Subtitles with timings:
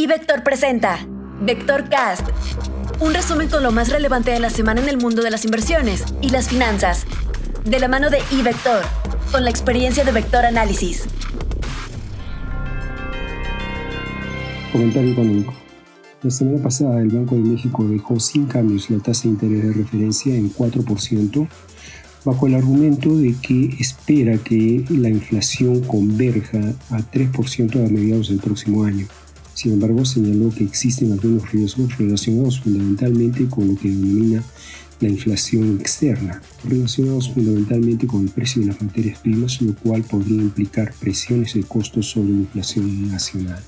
[0.00, 1.06] Y Vector presenta
[1.42, 2.26] Vector Cast,
[3.00, 6.06] un resumen con lo más relevante de la semana en el mundo de las inversiones
[6.22, 7.04] y las finanzas,
[7.66, 8.82] de la mano de iVector,
[9.30, 11.04] con la experiencia de Vector Análisis.
[14.72, 15.52] Comentario económico.
[16.22, 19.72] La semana pasada el Banco de México dejó sin cambios la tasa de interés de
[19.74, 21.46] referencia en 4%,
[22.24, 28.38] bajo el argumento de que espera que la inflación converja a 3% a mediados del
[28.38, 29.06] próximo año.
[29.60, 34.42] Sin embargo, señaló que existen algunos riesgos relacionados fundamentalmente con lo que denomina
[35.00, 40.40] la inflación externa, relacionados fundamentalmente con el precio de las materias primas, lo cual podría
[40.40, 43.62] implicar presiones de costos sobre la inflación nacional.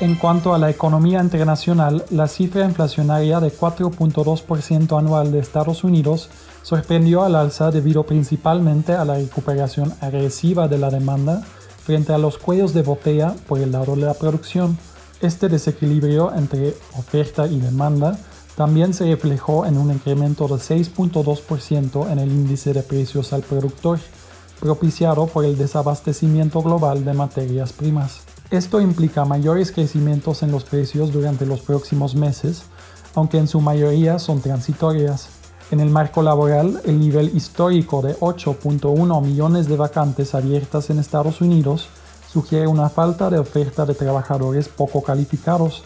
[0.00, 6.30] En cuanto a la economía internacional, la cifra inflacionaria de 4.2% anual de Estados Unidos
[6.62, 11.42] sorprendió al alza debido principalmente a la recuperación agresiva de la demanda
[11.84, 14.78] frente a los cuellos de botella por el lado de la producción.
[15.20, 18.18] Este desequilibrio entre oferta y demanda
[18.56, 23.98] también se reflejó en un incremento de 6.2% en el índice de precios al productor,
[24.60, 28.22] propiciado por el desabastecimiento global de materias primas.
[28.50, 32.62] Esto implica mayores crecimientos en los precios durante los próximos meses,
[33.14, 35.28] aunque en su mayoría son transitorias.
[35.74, 41.40] En el marco laboral, el nivel histórico de 8.1 millones de vacantes abiertas en Estados
[41.40, 41.88] Unidos
[42.32, 45.82] sugiere una falta de oferta de trabajadores poco calificados,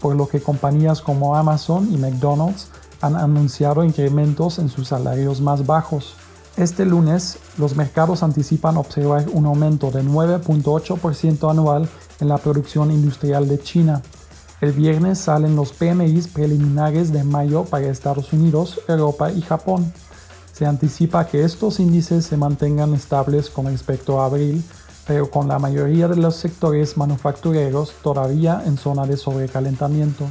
[0.00, 2.66] por lo que compañías como Amazon y McDonald's
[3.00, 6.16] han anunciado incrementos en sus salarios más bajos.
[6.56, 13.46] Este lunes, los mercados anticipan observar un aumento de 9.8% anual en la producción industrial
[13.46, 14.02] de China.
[14.60, 19.92] El viernes salen los PMIs preliminares de mayo para Estados Unidos, Europa y Japón.
[20.52, 24.64] Se anticipa que estos índices se mantengan estables con respecto a abril,
[25.06, 30.28] pero con la mayoría de los sectores manufactureros todavía en zona de sobrecalentamiento.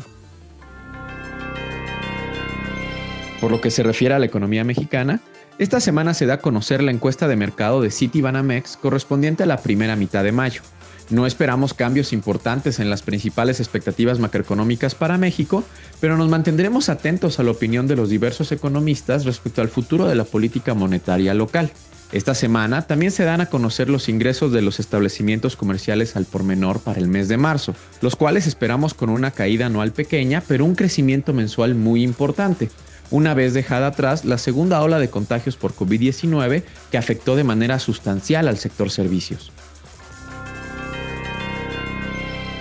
[3.39, 5.21] Por lo que se refiere a la economía mexicana,
[5.57, 9.57] esta semana se da a conocer la encuesta de mercado de Citibanamex correspondiente a la
[9.57, 10.61] primera mitad de mayo.
[11.09, 15.63] No esperamos cambios importantes en las principales expectativas macroeconómicas para México,
[16.01, 20.15] pero nos mantendremos atentos a la opinión de los diversos economistas respecto al futuro de
[20.15, 21.71] la política monetaria local.
[22.11, 26.43] Esta semana también se dan a conocer los ingresos de los establecimientos comerciales al por
[26.43, 30.65] menor para el mes de marzo, los cuales esperamos con una caída anual pequeña, pero
[30.65, 32.69] un crecimiento mensual muy importante
[33.09, 37.79] una vez dejada atrás la segunda ola de contagios por COVID-19 que afectó de manera
[37.79, 39.51] sustancial al sector servicios.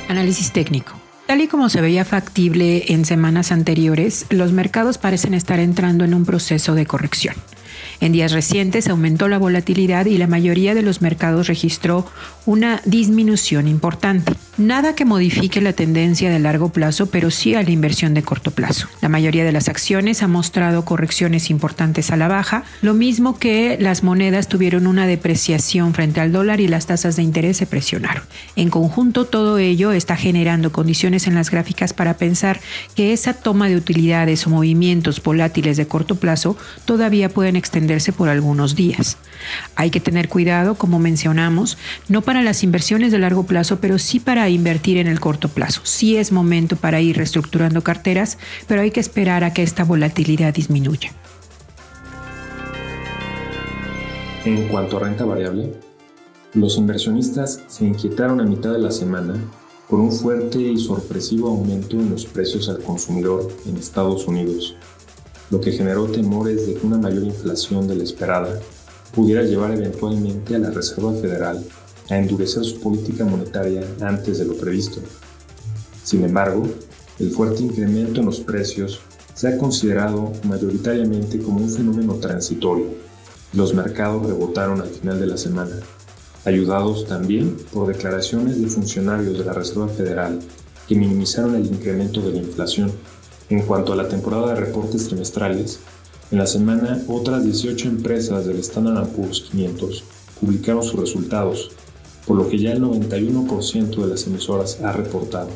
[0.08, 0.94] Análisis técnico.
[1.26, 6.14] Tal y como se veía factible en semanas anteriores, los mercados parecen estar entrando en
[6.14, 7.34] un proceso de corrección.
[8.00, 12.06] En días recientes aumentó la volatilidad y la mayoría de los mercados registró
[12.44, 14.34] una disminución importante.
[14.58, 18.52] Nada que modifique la tendencia de largo plazo, pero sí a la inversión de corto
[18.52, 18.88] plazo.
[19.02, 23.76] La mayoría de las acciones ha mostrado correcciones importantes a la baja, lo mismo que
[23.78, 28.22] las monedas tuvieron una depreciación frente al dólar y las tasas de interés se presionaron.
[28.56, 32.60] En conjunto, todo ello está generando condiciones en las gráficas para pensar
[32.94, 38.28] que esa toma de utilidades o movimientos volátiles de corto plazo todavía pueden extenderse por
[38.28, 39.18] algunos días.
[39.74, 41.76] Hay que tener cuidado, como mencionamos,
[42.08, 45.80] no para las inversiones de largo plazo, pero sí para invertir en el corto plazo.
[45.84, 48.38] Sí es momento para ir reestructurando carteras,
[48.68, 51.12] pero hay que esperar a que esta volatilidad disminuya.
[54.44, 55.72] En cuanto a renta variable,
[56.54, 59.34] los inversionistas se inquietaron a mitad de la semana
[59.88, 64.76] por un fuerte y sorpresivo aumento en los precios al consumidor en Estados Unidos,
[65.50, 68.60] lo que generó temores de que una mayor inflación de la esperada
[69.14, 71.64] pudiera llevar eventualmente a la Reserva Federal
[72.10, 75.00] a endurecer su política monetaria antes de lo previsto.
[76.02, 76.64] Sin embargo,
[77.18, 79.00] el fuerte incremento en los precios
[79.34, 82.86] se ha considerado mayoritariamente como un fenómeno transitorio.
[83.52, 85.76] Los mercados rebotaron al final de la semana,
[86.44, 90.38] ayudados también por declaraciones de funcionarios de la Reserva Federal
[90.86, 92.92] que minimizaron el incremento de la inflación.
[93.48, 95.78] En cuanto a la temporada de reportes trimestrales,
[96.32, 100.02] en la semana otras 18 empresas del Standard Poor's 500
[100.40, 101.70] publicaron sus resultados,
[102.26, 105.50] por lo que ya el 91% de las emisoras ha reportado.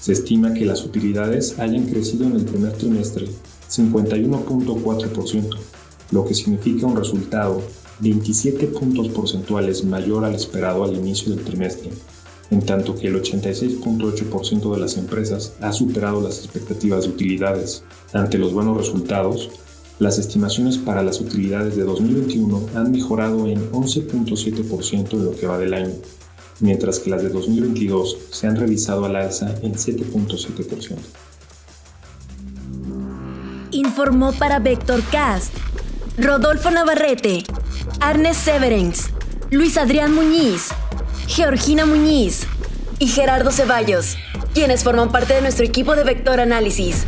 [0.00, 3.26] Se estima que las utilidades hayan crecido en el primer trimestre
[3.68, 5.58] 51.4%,
[6.12, 7.60] lo que significa un resultado
[7.98, 11.90] 27 puntos porcentuales mayor al esperado al inicio del trimestre,
[12.50, 17.82] en tanto que el 86.8% de las empresas ha superado las expectativas de utilidades.
[18.12, 19.50] Ante los buenos resultados,
[19.98, 25.58] las estimaciones para las utilidades de 2021 han mejorado en 11.7% de lo que va
[25.58, 25.94] del año.
[26.58, 30.96] mientras que las de 2022 se han revisado al alza en 7.7%.
[33.72, 35.52] Informó para Vectorcast
[36.18, 37.44] Rodolfo Navarrete,
[38.00, 39.10] Arnes Severens,
[39.50, 40.70] Luis Adrián Muñiz,
[41.26, 42.46] Georgina Muñiz
[43.00, 44.16] y Gerardo Ceballos,
[44.54, 47.04] quienes forman parte de nuestro equipo de Vector Análisis.